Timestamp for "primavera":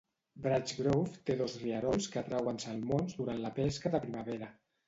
4.09-4.53